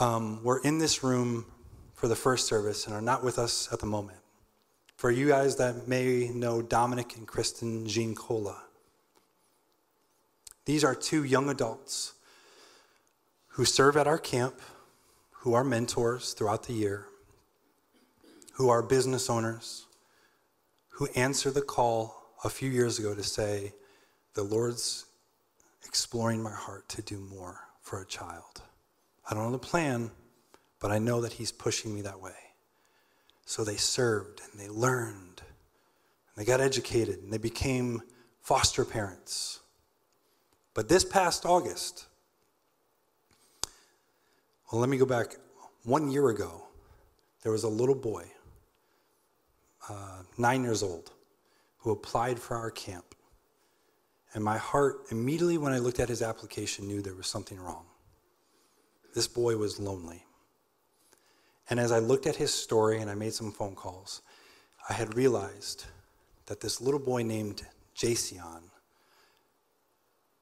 [0.00, 1.46] um, were in this room
[1.94, 4.18] for the first service and are not with us at the moment.
[4.96, 8.62] For you guys that may know Dominic and Kristen Giancola,
[10.64, 12.14] these are two young adults
[13.48, 14.60] who serve at our camp
[15.40, 17.06] who are mentors throughout the year,
[18.54, 19.86] who are business owners,
[20.90, 23.72] who answer the call a few years ago to say,
[24.34, 25.06] The Lord's
[25.88, 28.62] exploring my heart to do more for a child.
[29.28, 30.10] I don't know the plan,
[30.78, 32.36] but I know that He's pushing me that way.
[33.46, 38.02] So they served and they learned and they got educated and they became
[38.42, 39.60] foster parents.
[40.74, 42.06] But this past August,
[44.70, 45.36] well, let me go back.
[45.84, 46.66] One year ago,
[47.42, 48.26] there was a little boy,
[49.88, 51.10] uh, nine years old,
[51.78, 53.14] who applied for our camp.
[54.34, 57.86] And my heart, immediately when I looked at his application, knew there was something wrong.
[59.14, 60.24] This boy was lonely.
[61.70, 64.22] And as I looked at his story and I made some phone calls,
[64.88, 65.86] I had realized
[66.46, 68.40] that this little boy named Jason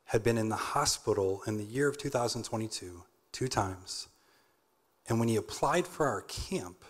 [0.05, 4.09] had been in the hospital in the year of 2022 two times
[5.09, 6.85] and when he applied for our camp,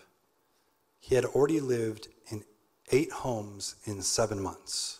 [0.99, 2.43] he had already lived in
[2.91, 4.99] eight homes in seven months.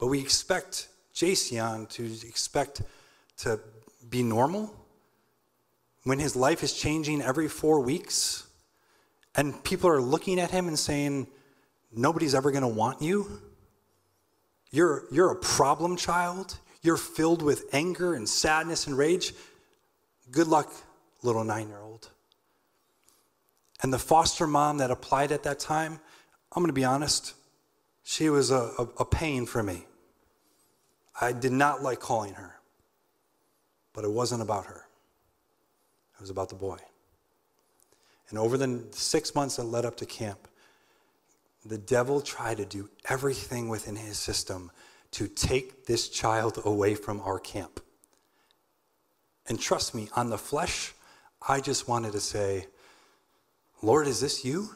[0.00, 2.82] But we expect Jason to expect
[3.38, 3.60] to
[4.08, 4.74] be normal
[6.04, 8.46] when his life is changing every four weeks
[9.36, 11.26] and people are looking at him and saying,
[11.92, 13.40] Nobody's ever going to want you.
[14.70, 16.56] You're, you're a problem child.
[16.82, 19.34] You're filled with anger and sadness and rage.
[20.30, 20.72] Good luck,
[21.22, 22.08] little nine year old.
[23.82, 25.98] And the foster mom that applied at that time,
[26.52, 27.34] I'm going to be honest,
[28.04, 29.86] she was a, a, a, pain for me.
[31.20, 32.56] I did not like calling her,
[33.92, 34.86] but it wasn't about her,
[36.14, 36.78] it was about the boy.
[38.30, 40.48] And over the six months that led up to camp,
[41.64, 44.70] the devil tried to do everything within his system
[45.12, 47.80] to take this child away from our camp.
[49.48, 50.94] And trust me, on the flesh,
[51.46, 52.66] I just wanted to say,
[53.82, 54.70] Lord, is this you?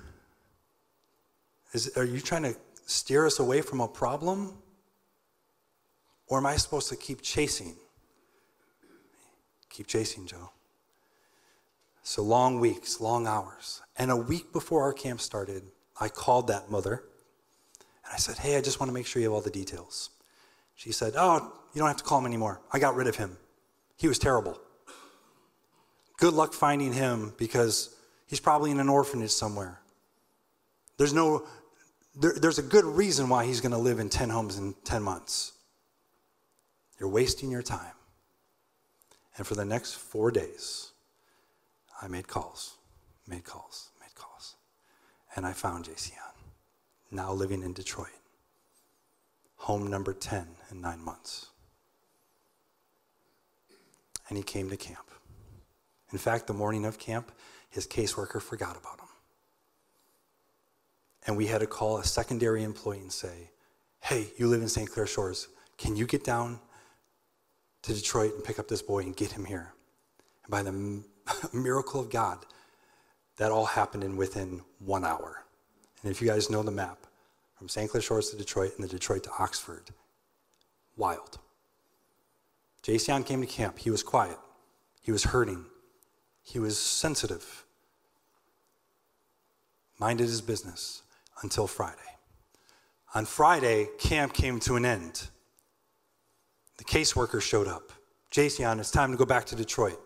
[1.72, 4.58] Is, are you trying to steer us away from a problem?
[6.26, 7.76] Or am I supposed to keep chasing?
[9.70, 10.50] Keep chasing, Joe.
[12.02, 13.82] So long weeks, long hours.
[13.96, 15.64] And a week before our camp started,
[16.00, 17.04] I called that mother
[18.04, 20.10] and I said, Hey, I just want to make sure you have all the details.
[20.74, 22.60] She said, Oh, you don't have to call him anymore.
[22.72, 23.36] I got rid of him.
[23.96, 24.60] He was terrible.
[26.18, 29.80] Good luck finding him because he's probably in an orphanage somewhere.
[30.96, 31.46] There's no
[32.16, 35.02] there, there's a good reason why he's going to live in 10 homes in 10
[35.02, 35.53] months.
[36.98, 37.94] You're wasting your time.
[39.36, 40.92] And for the next 4 days,
[42.00, 42.76] I made calls.
[43.26, 44.56] made calls, made calls.
[45.34, 46.16] And I found Jason,
[47.10, 48.08] now living in Detroit.
[49.56, 51.46] Home number 10 in nine months.
[54.28, 55.10] And he came to camp.
[56.12, 57.32] In fact, the morning of camp,
[57.70, 59.08] his caseworker forgot about him.
[61.26, 63.50] And we had to call a secondary employee and say,
[64.00, 64.90] Hey, you live in St.
[64.90, 65.48] Clair Shores.
[65.78, 66.60] Can you get down
[67.84, 69.72] to Detroit and pick up this boy and get him here?
[70.44, 71.04] And by the
[71.56, 72.44] miracle of God,
[73.36, 75.44] that all happened in within one hour.
[76.02, 76.98] And if you guys know the map,
[77.56, 77.90] from St.
[77.90, 79.90] Clair Shores to Detroit and the Detroit to Oxford,
[80.96, 81.38] wild.
[82.82, 83.78] Jason came to camp.
[83.78, 84.36] He was quiet.
[85.00, 85.64] He was hurting.
[86.42, 87.64] He was sensitive.
[89.98, 91.02] Minded his business
[91.42, 92.00] until Friday.
[93.14, 95.28] On Friday, camp came to an end.
[96.78, 97.92] The caseworker showed up.
[98.30, 100.00] Jason, it's time to go back to Detroit.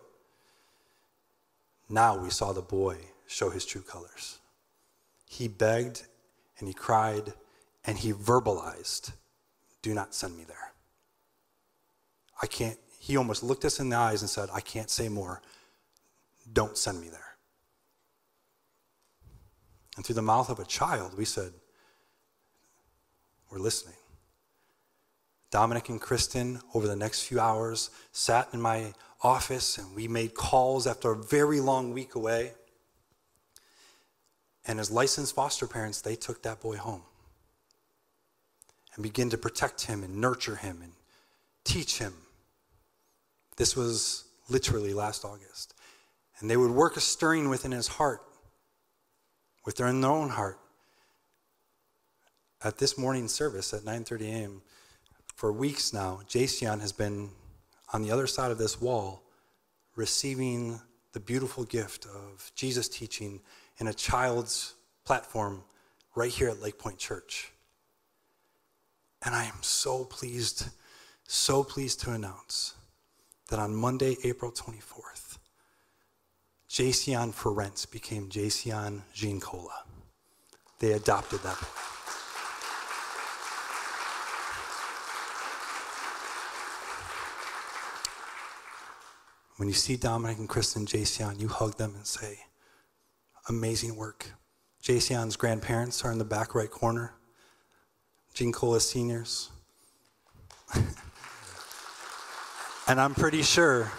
[1.89, 4.37] Now we saw the boy show his true colors.
[5.25, 6.03] He begged
[6.59, 7.33] and he cried
[7.85, 9.13] and he verbalized,
[9.81, 10.73] Do not send me there.
[12.41, 15.41] I can't, he almost looked us in the eyes and said, I can't say more.
[16.51, 17.19] Don't send me there.
[19.97, 21.51] And through the mouth of a child, we said,
[23.51, 23.98] We're listening.
[25.51, 30.33] Dominic and Kristen, over the next few hours, sat in my office and we made
[30.33, 32.53] calls after a very long week away.
[34.67, 37.01] And as licensed foster parents, they took that boy home
[38.93, 40.91] and began to protect him and nurture him and
[41.63, 42.13] teach him.
[43.57, 45.73] This was literally last August.
[46.39, 48.21] And they would work a stirring within his heart
[49.69, 50.57] within their own heart.
[52.63, 54.61] At this morning service at 9:30 a.m.,
[55.39, 57.29] for weeks now, Jason has been
[57.93, 59.23] on the other side of this wall
[59.95, 60.81] receiving
[61.13, 63.39] the beautiful gift of Jesus teaching
[63.77, 64.73] in a child's
[65.05, 65.63] platform
[66.13, 67.53] right here at Lake Point Church.
[69.23, 70.65] And I am so pleased,
[71.25, 72.73] so pleased to announce
[73.47, 75.37] that on Monday, April 24th,
[76.67, 79.85] Jason Ferenc became Jason Giancola.
[80.79, 81.98] They adopted that boy.
[89.59, 92.39] When you see Dominic and Kristen Jason, you hug them and say,
[93.49, 94.31] amazing work.
[94.81, 97.11] Jason's grandparents are in the back right corner.
[98.33, 99.49] Giancola seniors.
[102.87, 103.91] and I'm pretty sure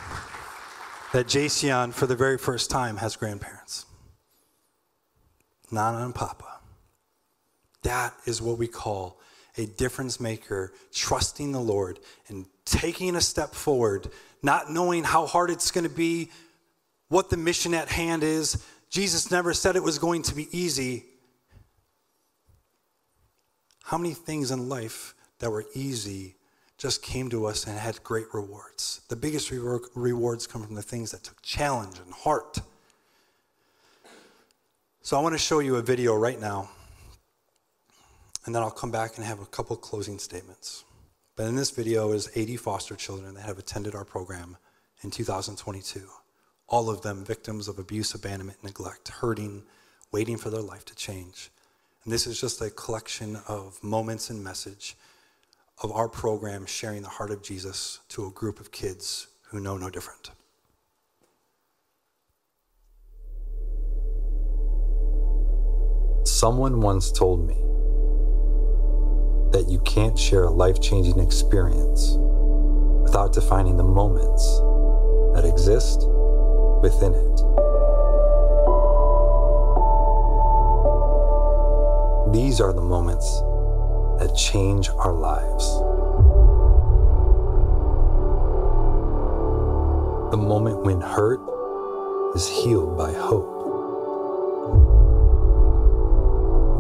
[1.12, 3.84] that Jason, for the very first time, has grandparents
[5.70, 6.60] Nana and Papa.
[7.82, 9.20] That is what we call
[9.58, 14.08] a difference maker, trusting the Lord and taking a step forward,
[14.42, 16.30] not knowing how hard it's going to be,
[17.08, 18.64] what the mission at hand is.
[18.88, 21.04] Jesus never said it was going to be easy.
[23.84, 26.36] How many things in life that were easy
[26.80, 29.02] just came to us and had great rewards.
[29.08, 32.58] The biggest rewards come from the things that took challenge and heart.
[35.02, 36.70] So I want to show you a video right now,
[38.46, 40.84] and then I'll come back and have a couple closing statements.
[41.40, 44.58] But in this video is 80 foster children that have attended our program
[45.00, 46.06] in 2022.
[46.68, 49.62] All of them victims of abuse, abandonment, neglect, hurting,
[50.12, 51.50] waiting for their life to change.
[52.04, 54.98] And this is just a collection of moments and message
[55.82, 59.78] of our program sharing the heart of Jesus to a group of kids who know
[59.78, 60.32] no different.
[66.24, 67.56] Someone once told me
[69.52, 72.14] that you can't share a life changing experience
[73.02, 74.44] without defining the moments
[75.34, 76.06] that exist
[76.82, 77.36] within it.
[82.32, 83.40] These are the moments
[84.20, 85.66] that change our lives.
[90.30, 91.40] The moment when hurt
[92.36, 93.58] is healed by hope.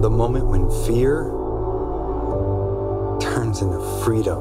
[0.02, 1.39] The moment when fear
[3.34, 4.38] turns into freedom.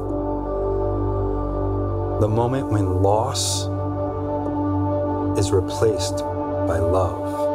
[2.20, 3.66] The moment when loss
[5.38, 6.18] is replaced
[6.66, 7.49] by love.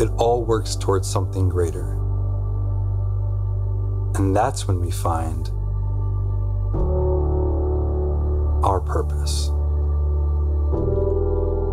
[0.00, 1.92] It all works towards something greater.
[4.14, 5.48] And that's when we find
[8.64, 9.50] our purpose.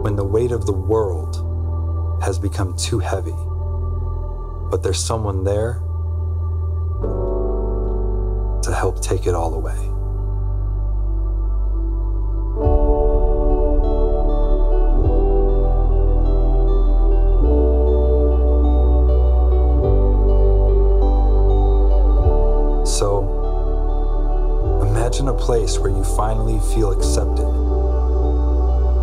[0.04, 1.42] When the weight of the world
[2.24, 3.36] has become too heavy,
[4.70, 5.82] but there's someone there
[8.64, 9.95] to help take it all away.
[25.46, 27.46] Place where you finally feel accepted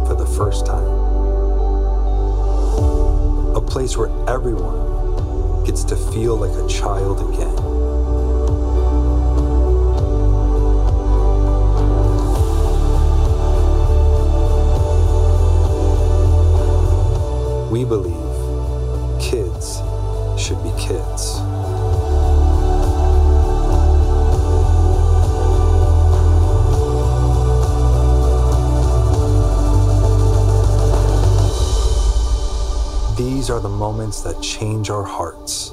[0.08, 0.82] for the first time.
[3.54, 7.54] A place where everyone gets to feel like a child again.
[17.70, 18.21] We believe
[33.42, 35.71] These are the moments that change our hearts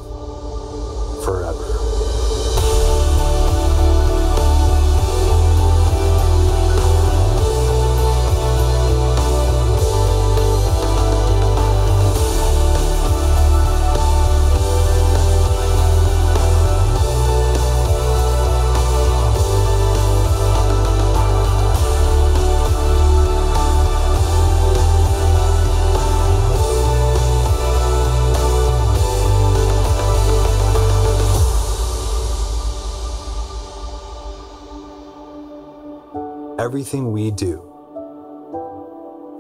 [36.70, 37.64] Everything we do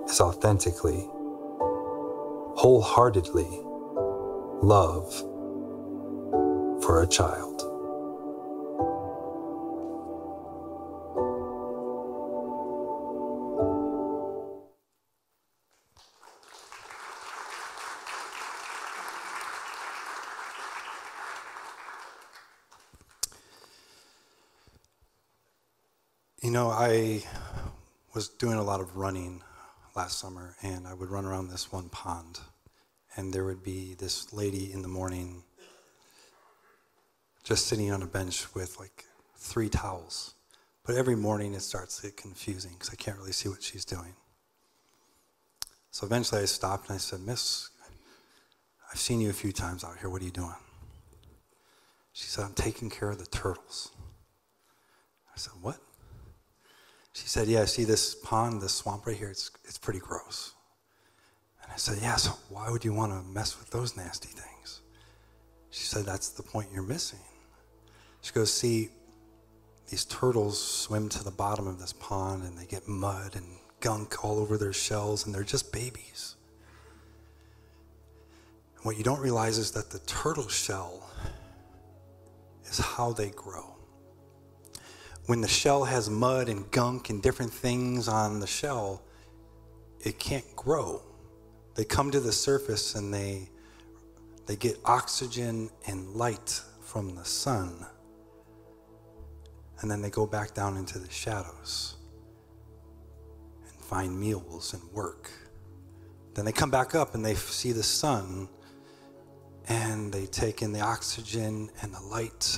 [0.10, 1.08] is authentically,
[2.58, 3.48] wholeheartedly
[4.64, 5.14] love
[6.82, 7.69] for a child.
[26.50, 27.24] You know, I
[28.16, 29.44] was doing a lot of running
[29.96, 32.40] last summer, and I would run around this one pond,
[33.16, 35.44] and there would be this lady in the morning
[37.44, 39.06] just sitting on a bench with like
[39.38, 40.34] three towels.
[40.84, 43.86] But every morning it starts to get confusing because I can't really see what she's
[43.86, 44.16] doing.
[45.92, 47.70] So eventually I stopped and I said, Miss,
[48.92, 50.10] I've seen you a few times out here.
[50.10, 50.56] What are you doing?
[52.12, 53.92] She said, I'm taking care of the turtles.
[55.32, 55.78] I said, What?
[57.20, 60.54] She said, Yeah, see this pond, this swamp right here, it's, it's pretty gross.
[61.62, 64.82] And I said, Yeah, so why would you want to mess with those nasty things?
[65.70, 67.20] She said, That's the point you're missing.
[68.22, 68.90] She goes, See,
[69.90, 73.46] these turtles swim to the bottom of this pond and they get mud and
[73.82, 76.36] gunk all over their shells, and they're just babies.
[78.78, 81.10] And what you don't realize is that the turtle shell
[82.66, 83.79] is how they grow
[85.30, 89.04] when the shell has mud and gunk and different things on the shell,
[90.02, 91.04] it can't grow.
[91.76, 93.48] They come to the surface and they
[94.48, 97.86] they get oxygen and light from the sun.
[99.82, 101.98] And then they go back down into the shadows
[103.68, 105.30] and find meals and work.
[106.34, 108.50] Then they come back up and they see the sun
[109.68, 112.58] and they take in the oxygen and the light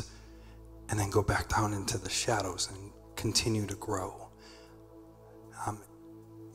[0.91, 4.27] and then go back down into the shadows and continue to grow.
[5.65, 5.79] I'm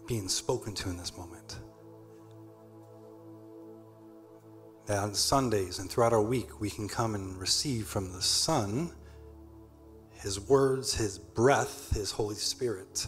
[0.06, 1.58] being spoken to in this moment.
[4.84, 8.92] That on Sundays and throughout our week, we can come and receive from the Son
[10.12, 13.06] His words, His breath, His Holy Spirit.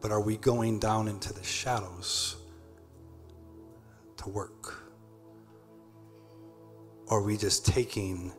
[0.00, 2.36] But are we going down into the shadows
[4.16, 4.74] to work?
[7.06, 8.32] Or are we just taking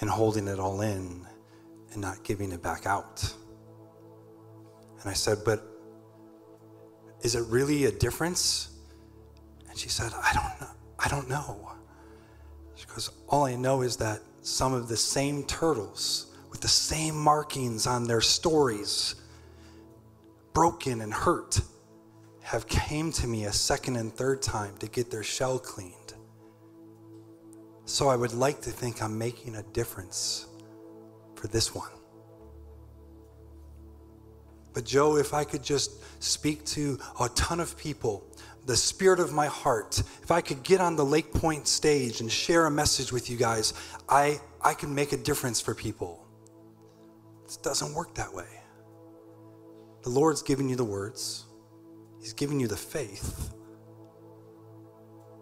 [0.00, 1.26] and holding it all in
[1.94, 3.34] and not giving it back out.
[5.00, 5.62] And I said, But
[7.22, 8.70] is it really a difference?
[9.68, 10.74] And she said, I don't know.
[10.98, 11.72] I don't know.
[12.74, 17.16] She goes, All I know is that some of the same turtles with the same
[17.16, 19.16] markings on their stories,
[20.52, 21.60] broken and hurt,
[22.42, 26.14] have came to me a second and third time to get their shell cleaned.
[27.86, 30.46] So I would like to think I'm making a difference
[31.44, 31.90] for this one.
[34.72, 38.26] But Joe, if I could just speak to a ton of people,
[38.64, 42.32] the spirit of my heart, if I could get on the Lake Point stage and
[42.32, 43.74] share a message with you guys,
[44.08, 46.26] I, I can make a difference for people.
[47.44, 48.48] It doesn't work that way.
[50.02, 51.44] The Lord's giving you the words,
[52.20, 53.52] He's giving you the faith,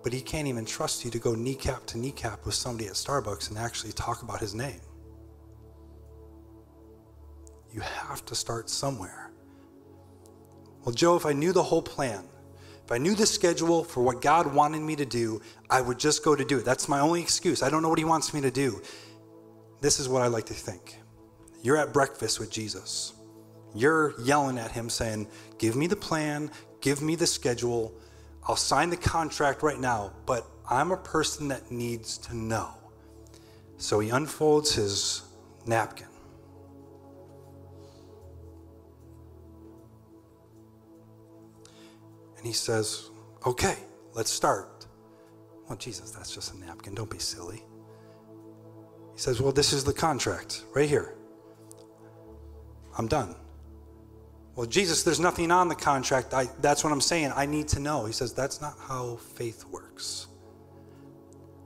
[0.03, 3.51] but He can't even trust you to go kneecap to kneecap with somebody at Starbucks
[3.51, 4.81] and actually talk about His name.
[7.73, 9.31] You have to start somewhere.
[10.85, 12.25] Well, Joe, if I knew the whole plan,
[12.85, 16.25] if I knew the schedule for what God wanted me to do, I would just
[16.25, 16.65] go to do it.
[16.65, 17.63] That's my only excuse.
[17.63, 18.83] I don't know what He wants me to do.
[19.81, 20.99] This is what I like to think.
[21.63, 23.15] You're at breakfast with Jesus.
[23.75, 26.51] You're yelling at him, saying, Give me the plan,
[26.81, 27.95] give me the schedule.
[28.47, 32.71] I'll sign the contract right now, but I'm a person that needs to know.
[33.79, 35.23] So he unfolds his
[35.67, 36.09] napkin.
[42.43, 43.11] And he says,
[43.47, 43.77] Okay,
[44.15, 44.87] let's start.
[45.69, 46.93] Well, Jesus, that's just a napkin.
[46.93, 47.63] Don't be silly.
[49.13, 51.15] He says, Well, this is the contract right here.
[52.99, 53.37] I'm done.
[54.57, 56.35] Well, Jesus, there's nothing on the contract.
[56.35, 57.33] I, that's what I'm saying.
[57.37, 58.07] I need to know.
[58.07, 60.27] He says, That's not how faith works.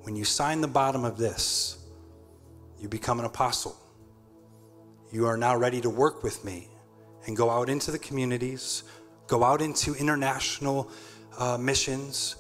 [0.02, 1.78] When you sign the bottom of this,
[2.78, 3.74] you become an apostle.
[5.10, 6.68] You are now ready to work with me
[7.26, 8.84] and go out into the communities,
[9.26, 10.90] go out into international
[11.38, 12.36] uh, missions,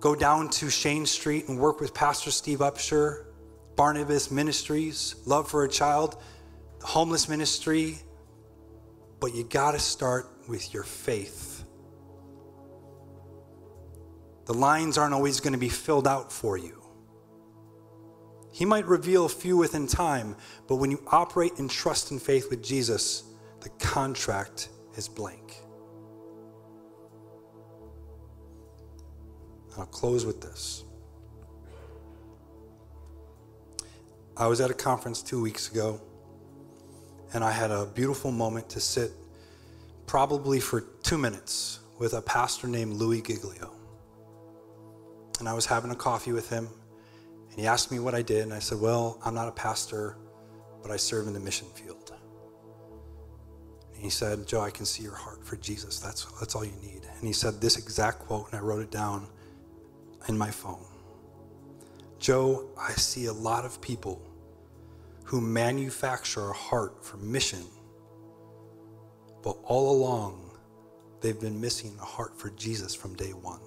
[0.00, 3.24] go down to Shane Street and work with Pastor Steve Upshur,
[3.76, 6.16] Barnabas Ministries, Love for a Child,
[6.82, 7.98] homeless ministry,
[9.20, 11.64] but you got to start with your faith.
[14.46, 16.82] The lines aren't always going to be filled out for you.
[18.52, 22.48] He might reveal a few within time, but when you operate in trust and faith
[22.48, 23.24] with Jesus,
[23.60, 25.45] the contract is blank.
[29.78, 30.84] I'll close with this.
[34.36, 36.00] I was at a conference two weeks ago
[37.32, 39.12] and I had a beautiful moment to sit
[40.06, 43.72] probably for two minutes with a pastor named Louis Giglio.
[45.38, 46.68] And I was having a coffee with him,
[47.50, 50.16] and he asked me what I did, and I said, Well, I'm not a pastor,
[50.82, 52.12] but I serve in the mission field.
[53.94, 55.98] And he said, Joe, I can see your heart for Jesus.
[55.98, 57.02] That's, that's all you need.
[57.18, 59.26] And he said this exact quote, and I wrote it down
[60.28, 60.84] in my phone.
[62.18, 64.20] Joe, I see a lot of people
[65.24, 67.64] who manufacture a heart for mission,
[69.42, 70.50] but all along,
[71.20, 73.60] they've been missing a heart for Jesus from day one.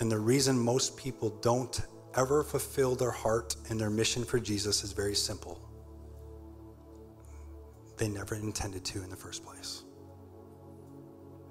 [0.00, 1.80] And the reason most people don't
[2.16, 5.60] ever fulfill their heart and their mission for Jesus is very simple.
[7.96, 9.84] They never intended to in the first place.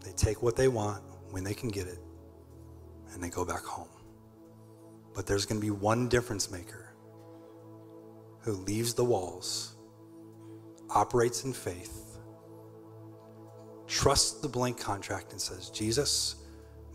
[0.04, 2.00] They take what they want when they can get it,
[3.14, 3.88] and they go back home.
[5.14, 6.94] But there's going to be one difference maker
[8.42, 9.76] who leaves the walls,
[10.90, 12.18] operates in faith,
[13.88, 16.36] trusts the blank contract, and says, Jesus,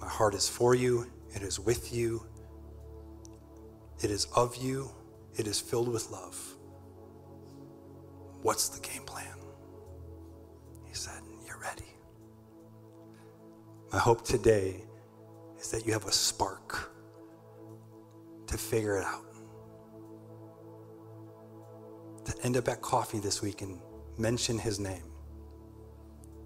[0.01, 2.27] my heart is for you, it is with you,
[4.03, 4.91] it is of you,
[5.37, 6.37] it is filled with love.
[8.43, 9.37] What's the game plan?
[10.87, 11.85] He said, You're ready.
[13.93, 14.85] My hope today
[15.59, 16.93] is that you have a spark
[18.47, 19.29] to figure it out
[22.29, 23.81] to end up at coffee this week and
[24.19, 25.03] mention his name,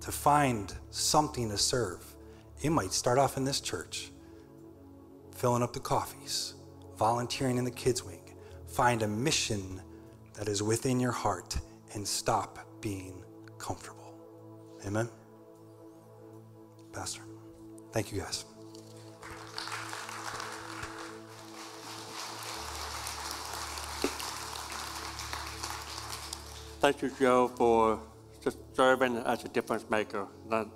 [0.00, 2.04] to find something to serve.
[2.60, 4.12] You might start off in this church,
[5.34, 6.54] filling up the coffees,
[6.96, 8.36] volunteering in the kids' wing.
[8.68, 9.82] Find a mission
[10.34, 11.56] that is within your heart
[11.94, 13.24] and stop being
[13.58, 14.14] comfortable.
[14.86, 15.08] Amen?
[16.92, 17.22] Pastor,
[17.92, 18.44] thank you guys.
[26.82, 28.00] Thank you, Joe, for
[28.42, 30.26] just serving as a difference maker.
[30.50, 30.68] And,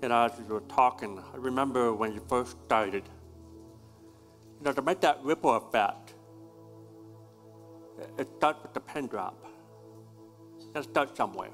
[0.00, 3.02] know, as you were talking, I remember when you first started,
[4.60, 6.14] you know, to make that ripple effect,
[8.16, 9.44] it starts with the pin drop.
[10.72, 11.50] It starts somewhere.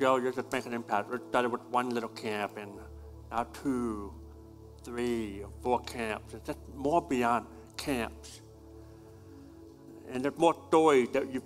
[0.00, 1.12] Joe, you're just making an impact.
[1.12, 2.72] It started with one little camp, and
[3.30, 4.14] now two,
[4.82, 6.32] three, four camps.
[6.32, 7.44] It's just more beyond
[7.76, 8.40] camps.
[10.10, 11.42] And there's more stories that you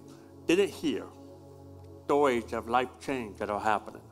[0.47, 1.05] didn't hear
[2.05, 4.03] stories of life change that are happening.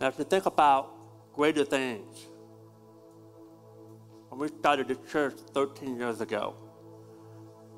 [0.00, 0.92] Now, if you think about
[1.32, 2.26] greater things,
[4.28, 6.54] when we started the church 13 years ago,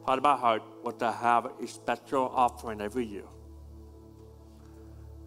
[0.04, 3.28] part of my heart was to have a special offering every year.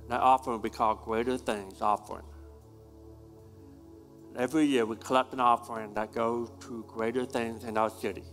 [0.10, 2.26] That offering we call Greater Things offering.
[4.36, 8.24] Every year we collect an offering that goes to greater things in our city.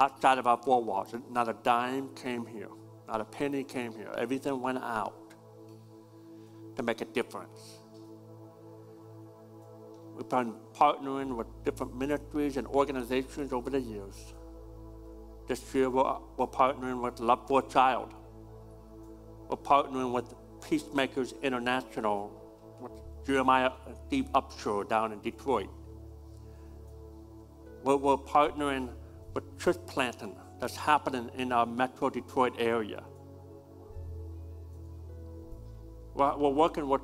[0.00, 2.68] Outside of our four walls, not a dime came here,
[3.08, 4.12] not a penny came here.
[4.16, 5.34] Everything went out
[6.76, 7.78] to make a difference.
[10.14, 14.34] We've been partnering with different ministries and organizations over the years.
[15.48, 18.14] This year we're, we're partnering with Love for a Child.
[19.48, 20.34] We're partnering with
[20.68, 22.30] Peacemakers International,
[22.80, 22.92] with
[23.26, 23.70] Jeremiah
[24.06, 25.70] Steve Upshur down in Detroit.
[27.82, 28.90] We're, we're partnering
[29.34, 33.02] with church planting that's happening in our Metro Detroit area.
[36.14, 37.02] We're, working with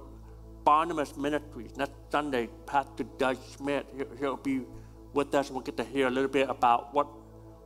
[0.65, 1.77] Barnabas Ministries.
[1.77, 3.87] Next Sunday, Pastor Doug Schmidt,
[4.19, 4.63] he'll be
[5.13, 5.51] with us.
[5.51, 7.07] We'll get to hear a little bit about what,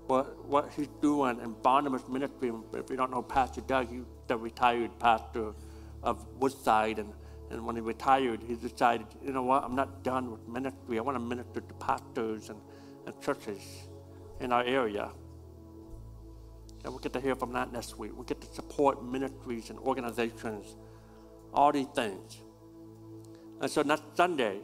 [0.06, 2.52] what, what he's doing in Barnabas Ministry.
[2.74, 5.54] If you don't know Pastor Doug, he's the retired pastor
[6.02, 6.98] of Woodside.
[6.98, 7.14] And,
[7.50, 10.98] and when he retired, he decided, you know what, I'm not done with ministry.
[10.98, 12.60] I want to minister to pastors and,
[13.06, 13.88] and churches
[14.40, 15.10] in our area.
[16.84, 18.12] And we'll get to hear from that next week.
[18.14, 20.76] We'll get to support ministries and organizations,
[21.52, 22.38] all these things.
[23.60, 24.60] And so next Sunday,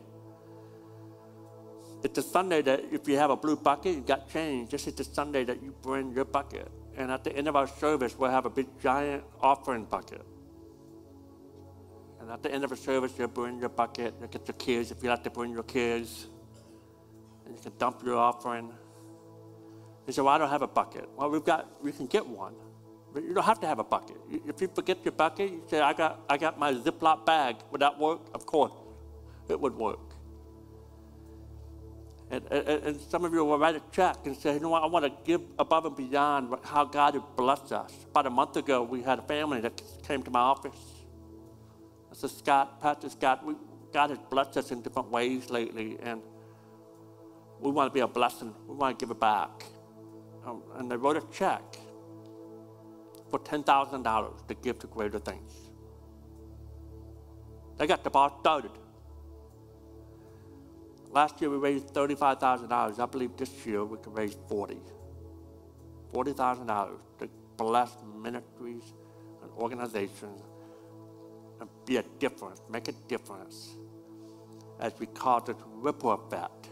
[2.05, 4.71] it's a Sunday that if you have a blue bucket, you got change.
[4.71, 6.71] This is the Sunday that you bring your bucket.
[6.97, 10.23] And at the end of our service, we'll have a big giant offering bucket.
[12.21, 14.91] And at the end of the service, you'll bring your bucket, you get your kids,
[14.91, 16.29] if you like to bring your kids,
[17.45, 18.73] and you can dump your offering.
[20.07, 21.09] You say, well, I don't have a bucket.
[21.17, 22.55] Well, we've got, we can get one.
[23.13, 24.17] But you don't have to have a bucket.
[24.29, 27.57] If you forget your bucket, you say, I got, I got my Ziploc bag.
[27.71, 28.21] Would that work?
[28.35, 28.73] Of course,
[29.49, 30.01] it would work.
[32.31, 34.83] And, and, and, some of you will write a check and say, you know what,
[34.83, 37.93] I want to give above and beyond how God has blessed us.
[38.11, 40.77] About a month ago, we had a family that came to my office.
[42.11, 43.55] I said, Scott, Pastor Scott, we,
[43.93, 46.23] God has blessed us in different ways lately, and
[47.61, 48.53] we want to be a blessing.
[48.67, 49.65] We want to give it back.
[50.47, 51.63] Um, and they wrote a check
[53.31, 55.53] for $10,000 to give to greater things.
[57.79, 58.71] They got the ball started.
[61.11, 62.99] Last year we raised $35,000.
[62.99, 64.79] I believe this year we can raise 40.
[66.13, 68.83] $40,000 to bless ministries
[69.43, 70.43] and organizations
[71.61, 73.77] and be a difference, make a difference
[74.81, 76.69] as we cause this ripple effect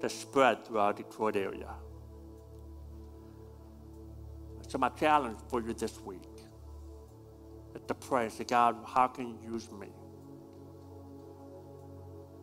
[0.00, 1.74] to spread through our Detroit area.
[4.72, 6.22] So my challenge for you this week
[7.74, 9.88] is to pray, say, God, how can you use me?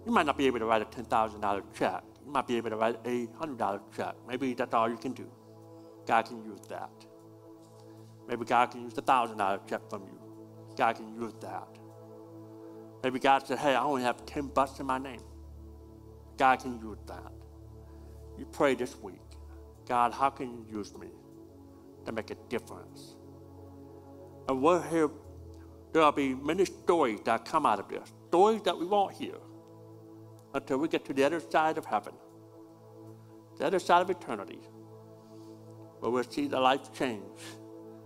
[0.05, 2.03] You might not be able to write a $10,000 check.
[2.23, 4.13] You might be able to write a $100 check.
[4.27, 5.27] Maybe that's all you can do.
[6.05, 6.91] God can use that.
[8.27, 10.19] Maybe God can use a $1,000 check from you.
[10.77, 11.67] God can use that.
[13.03, 15.23] Maybe God said, hey, I only have 10 bucks in my name.
[16.37, 17.31] God can use that.
[18.37, 19.19] You pray this week.
[19.87, 21.07] God, how can you use me?
[22.05, 23.15] To make a difference.
[24.47, 25.09] And we'll hear,
[25.93, 29.35] there'll be many stories that come out of this, stories that we won't hear
[30.53, 32.13] until we get to the other side of heaven,
[33.57, 34.59] the other side of eternity,
[35.99, 37.23] where we'll see the life change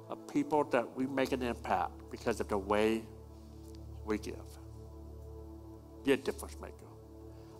[0.09, 3.03] of people that we make an impact because of the way
[4.05, 4.35] we give.
[6.03, 6.73] Be a difference maker.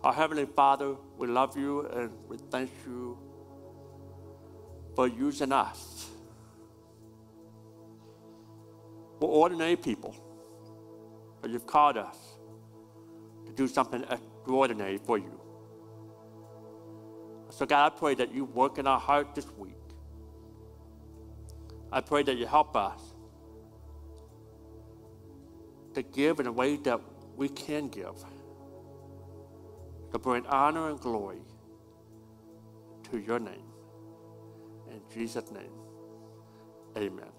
[0.04, 3.18] Our Heavenly Father, we love you and we thank you
[4.96, 6.10] for using us
[9.20, 10.16] We're ordinary people,
[11.41, 12.18] but you've called us
[13.45, 15.39] to do something extraordinary for you.
[17.49, 19.76] So, God, I pray that you work in our heart this week.
[21.91, 22.99] I pray that you help us
[25.93, 26.99] to give in a way that
[27.36, 28.16] we can give,
[30.11, 31.41] to bring honor and glory
[33.11, 33.68] to your name.
[34.89, 35.74] In Jesus' name,
[36.97, 37.33] amen.